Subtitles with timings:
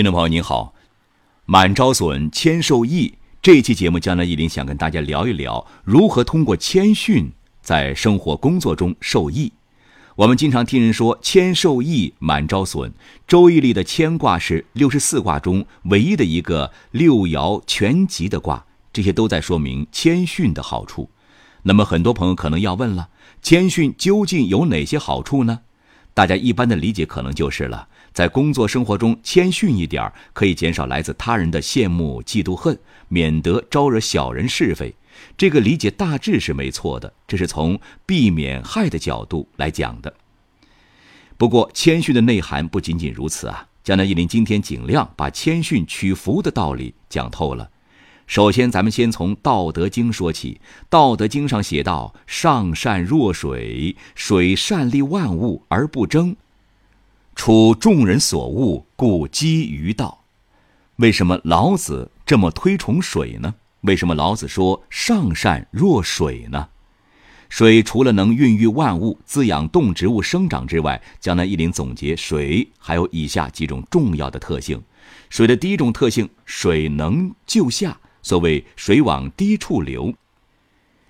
[0.00, 0.72] 听众朋友您好，
[1.44, 3.18] 满招损，谦受益。
[3.42, 7.30] 这期节目，江南一林想跟大家聊一聊如何通过谦逊
[7.60, 9.52] 在生活工作中受益。
[10.16, 12.94] 我们经常听人说“谦受益，满招损”。
[13.28, 21.10] 周易里的谦卦是六十四卦中唯一的一个六爻全吉的卦，这些都在说明谦逊的好处。
[21.64, 23.10] 那么，很多朋友可能要问了：
[23.42, 25.60] 谦逊究竟有哪些好处呢？
[26.14, 27.88] 大家一般的理解可能就是了。
[28.12, 32.78] 在工作生活中谦逊一点可以减少来自他人的羡慕、嫉妒、恨，
[33.08, 34.94] 免得招惹小人是非。
[35.36, 40.12] 这个理解大致是没错的，这是从避免害的角度来讲的。
[41.36, 43.66] 不过，谦逊的内涵不仅仅如此啊！
[43.82, 47.70] 江南一林今天尽量把谦逊取福的道理讲透了。
[48.26, 56.36] 首先，咱们先从《道德经》说起，《道德经》上写道：“上善若水，水善利万物而不争。”
[57.40, 60.24] 处众人所恶，故几于道。
[60.96, 63.54] 为什么老子这么推崇水呢？
[63.80, 66.68] 为什么老子说上善若水呢？
[67.48, 74.82] 水除了能孕育万物、滋养动植物生长之外，江南一林总结，水还有以下几种重要的特性。
[75.30, 77.98] 水的第一种特性，水能就下。
[78.20, 80.12] 所谓“水往低处流”，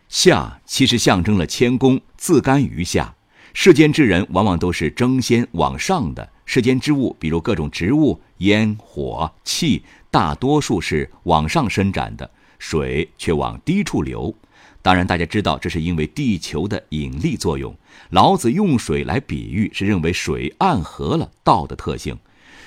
[0.09, 3.17] 下其实象征了谦恭，自甘于下。
[3.53, 14.35] 世间之人往往都是争先往上的，世间之物，比如各种植物、烟火气，大多数是往上伸展的，水却往低处流。
[14.83, 17.75] 当然，大家知道这是因为地球的引力作用。
[18.11, 22.17] 老子用水来比喻，是认为水暗合了道的特性。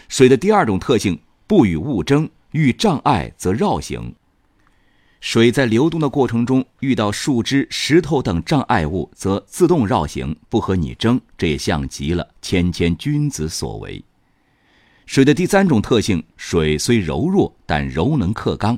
[0.09, 4.14] 水的第二种特性，不与物争，遇障碍则绕行。
[5.23, 11.19] 水在流动的过程中，遇到树枝、石头等障碍物，则自动绕行，不和你争。
[11.38, 14.03] 这也像极了谦谦君子所为。
[15.06, 18.78] 水的第三种特性，水虽柔弱，但柔能克刚。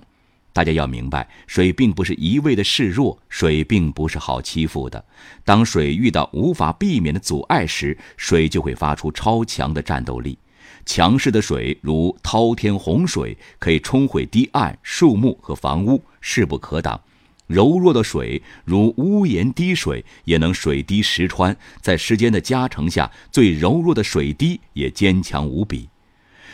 [0.54, 5.04] 大家要明白，水并不是一味的示弱，水并不是好欺负的。
[5.44, 10.38] 当水遇到无法避免的阻碍时，水就会发出超强的战斗力。
[10.86, 17.00] 强势的水如滔天洪水，可以冲毁堤岸、树木和房屋，势不可挡；
[17.48, 21.56] 柔弱的水如屋檐滴水，也能水滴石穿。
[21.82, 25.90] 在时间的加成下，最柔弱的水滴也坚强无比。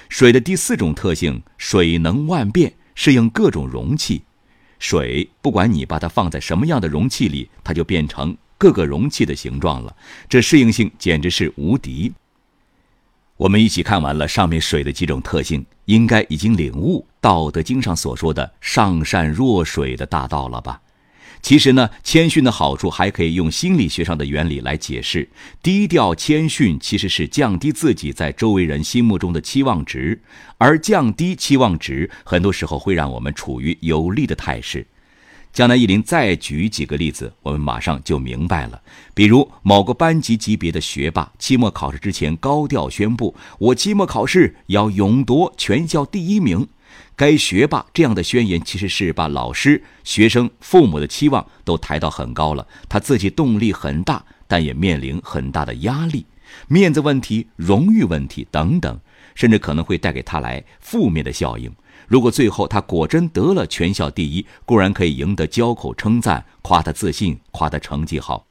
[0.08, 4.24] 水的第四种特性，水能万变，适应各种容器。
[4.80, 9.96] 水不管你把它放在什么样的容器里，它就变成各个容器的形状了。
[10.28, 12.12] 这适应性简直是无敌。
[13.42, 20.80] 我们一起看完了上面水的几种特性，应该已经领悟《道德经》上所说的“上善若水”的大道了吧？
[21.42, 25.28] 其实呢，谦逊的好处还可以用心理学上的原理来解释。
[25.64, 30.22] 低调谦逊其实是降低自己在周围人心目中的期望值，
[30.60, 34.86] 而降低期望值，很多时候会让我们处于有利的态势。
[35.54, 38.82] 江南一林再举几个例子，我们马上就明白了。
[39.14, 46.66] 比如某个班级级别的学霸，期末考试之前高调宣布：“我期末考试要勇夺全校第一名。”
[47.18, 52.66] 该学霸这样的宣言，其实是把老师、学生、父母的期望都抬到很高了。
[52.88, 56.26] 他自己动力很大，但也面临很大的压力，
[56.70, 58.98] 面子问题、荣誉问题等等，
[59.36, 61.70] 甚至可能会带给他来负面的效应。
[62.08, 68.46] 如果最后他果真得了全校第一，固然可以赢得交口称赞，夸他自信，夸他成绩好。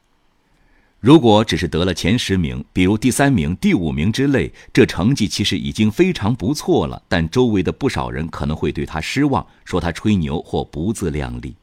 [1.01, 7.03] 如果只是得了前十名，比如第三名、第五名之类，这成绩其实已经非常不错了。
[7.09, 11.55] 但周围的不少人可能会对他失望，说他吹牛或不自量力。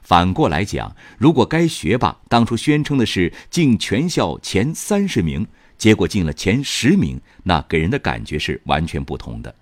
[0.00, 5.46] 反过来讲，如果该学霸当初宣称的是进全校前三十名，
[5.76, 9.54] 结果进了前十名，那给人的感觉是完全不同的。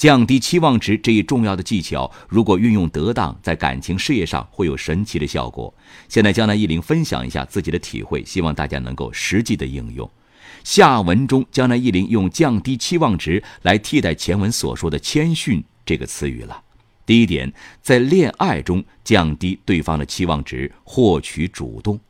[0.00, 5.74] 降低期望值这一重要的技巧，如果运用得当，在感情事业上会有神奇的效果。
[6.08, 10.10] 现在江南一林分享一下自己的体会，希望大家能够实际的应用。
[10.64, 16.62] 下文中，江南一林用降低期望值来替代前文所说的谦逊这个词语了。
[17.04, 17.52] 第一点，
[17.82, 22.00] 在恋爱中降低对方的期望值，获取主动。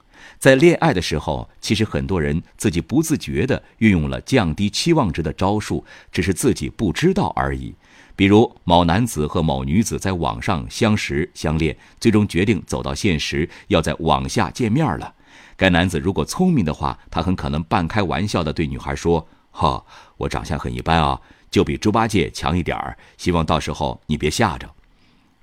[0.40, 7.74] 在恋爱的时候，其实很多人自己不自觉地运用了降低期望值的招数，只是自己不知道而已。
[8.16, 15.14] 比如某男子和某女子在网上相识相恋，最终决定走到现实，要在网下见面了。
[15.58, 19.84] 该男子如果聪明的话，他很可能半开玩笑地对女孩说：“哈，
[20.16, 21.20] 我长相很一般啊，
[21.50, 24.66] 就比猪八戒强一点儿，希望到时候你别吓着。”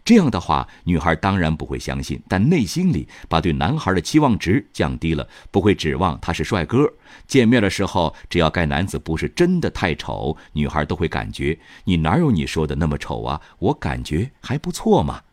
[0.07, 6.89] 这样的话，女孩当然不会相信，但内心里把对男孩的期望值降低了，不会指望他是帅哥。
[7.27, 13.41] 见面的时候，只要该男子不是真的太丑，女孩都会感觉你哪有你说的那么丑啊？
[13.59, 15.23] 我感觉还不错嘛。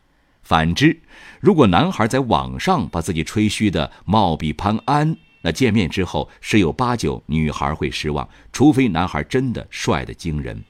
[0.43, 0.99] 反之，
[1.39, 10.61] 如果男孩在网上把自己吹嘘的貌比潘安，那见面之后十有八九女孩会失望，除非男孩真的帅得惊人。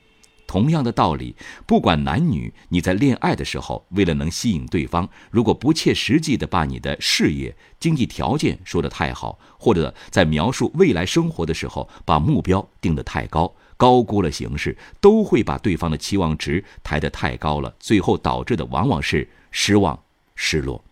[0.47, 19.27] 同样的道理，不管男女，你在恋爱的时候，为了能吸引对方，如果不切实际的把你的事业、经济条件说得太好，或者在描述未来生活的时候把目标定得太高，高估了形势，都会把对方的期望值抬得太高了，最后导致的往往是。
[19.57, 19.97] 失望、
[20.35, 20.83] 失落。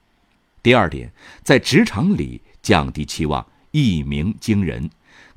[0.62, 1.12] 第二点，
[1.44, 4.90] 在职场里降低期望，一鸣惊人。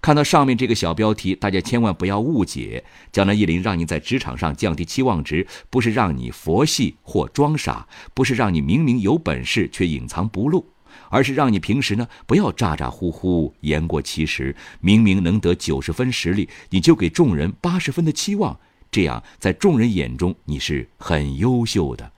[0.07, 2.85] 看到上面这个小标题，大家千万不要误解。
[3.11, 10.65] 江南一林让你在职场上降低期望值，不是让你佛系或装傻，不是让你明明有本事却隐藏不露，
[11.09, 14.55] 而是让你平时呢不要咋咋呼呼、言过其实。
[14.79, 18.57] 明明能得九十分实力，你就给众人八十分的期望，
[18.93, 22.13] 这样在众人眼中你是很优秀的。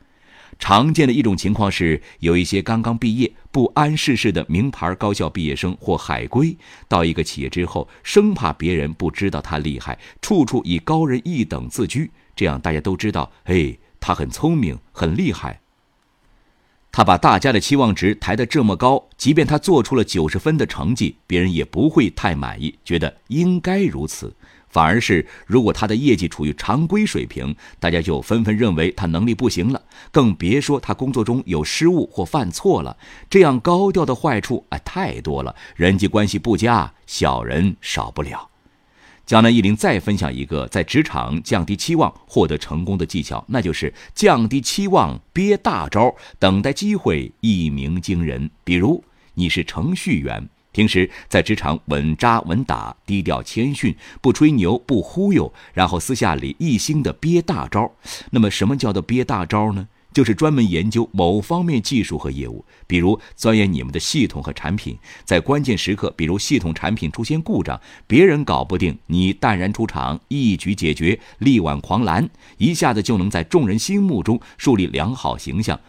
[0.59, 6.57] 常见的一种情况是，有一些刚刚毕业、不谙世事的名牌高校毕业生或海归，
[6.89, 12.11] 到一个企业之后，生怕别人不知道他厉害，处处以高人一等自居。
[12.35, 15.61] 这样大家都知道，哎，他很聪明，很厉害。
[16.91, 24.35] 他把大家的期望值抬得这么高，即便他做出了九十分的成绩，别人也不会太满意，觉得应该如此。
[24.71, 32.97] 反而是，如果他的业绩处于常规水平，大家就纷纷认为他能力不行了，更别说他工作中有失误或犯错了。
[33.31, 38.49] 这样高调的坏处啊，太多了，人际关系不佳，小人少不了。
[39.25, 48.51] 江南一林再分享一个在职场降低期望获得成功的技巧，那就是降低期望憋大招，等待机会一鸣惊人。
[48.65, 49.05] 比如
[49.35, 50.49] 你是程序员。
[50.79, 57.91] 平时在职场稳扎稳打、低调谦逊，不吹牛、不忽悠，然后私下里一心的憋大招。
[58.31, 59.89] 那么，什么叫做憋大招呢？
[60.13, 75.81] 就是专门研究某方面技术和业务，比如钻研你们的系统和产品，在关键时刻，比如系统产品出现故障，别人搞不定，你淡然出场，一举解决，力挽狂澜，一下子就能在众人心目中树立良好形象。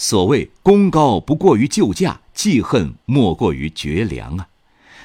[0.00, 4.46] 所谓功高不过于救驾，记恨莫过于绝粮啊！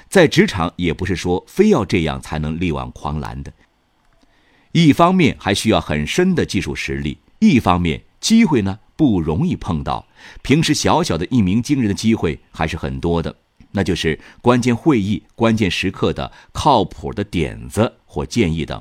[0.07, 3.51] 在职场也不是说非要这样才能力挽狂澜的。
[4.71, 10.06] 一方面还需要很深的技术实力，一方面机会呢不容易碰到。
[10.44, 13.36] 平时小小的一鸣惊人的机会还是很多的，
[13.71, 18.79] 那就是关键会议、关键时刻的靠谱的点子或建议等。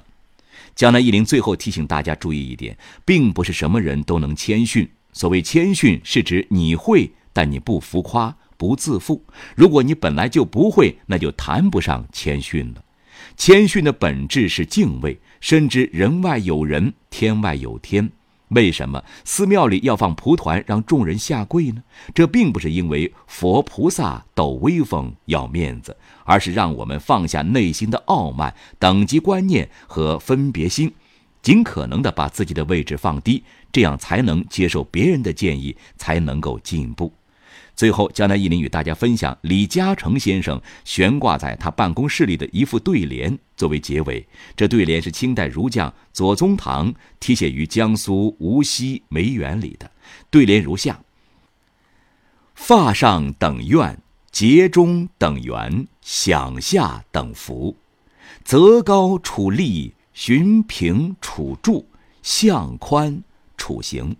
[0.76, 2.76] 江南一林最后提醒大家注意一点，
[3.06, 4.86] 并不是什么人都能谦逊。
[5.14, 9.24] 所谓谦逊，是指你会，但你不浮夸、不自负。
[9.54, 12.82] 如果你本来就不会，那就谈不上谦逊了。
[13.36, 18.10] 谦逊的本质是敬畏，深知人外有人，天外有天。
[18.48, 21.82] 为什么寺庙里要放蒲团，让众人下跪呢？
[22.14, 30.92] 这并不是因为佛菩萨抖威风要面子，而是让我们放下内心的傲慢、等级观念和分别心。
[31.40, 37.12] 尽可能的把自己的位置放低，这样才能接受别人的建议，才能够进步。
[37.74, 44.26] 最后，江南一林与大家分享李嘉诚先生悬挂在他办公室里的一副对联，作为结尾。
[44.56, 49.90] 这对联是清代儒将左宗棠题写于江苏无锡梅园里的。
[50.30, 51.00] 对联如下：
[52.54, 53.98] 发上等愿，
[54.30, 57.76] 节中等缘，享下等福，
[58.44, 59.94] 择高处立。
[60.14, 61.86] 寻平处住，
[62.22, 63.22] 向宽
[63.56, 64.14] 处行。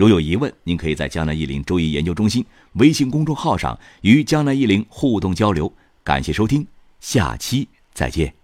[0.00, 2.42] 如有疑问，您可以在江南一林周易研究中心
[2.76, 5.70] 微信公众号上与江南一林互动交流。
[6.02, 6.66] 感谢收听，
[7.00, 8.39] 下期再见。